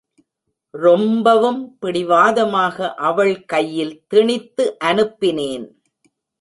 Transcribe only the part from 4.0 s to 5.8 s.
திணித்து அனுப்பினேன்.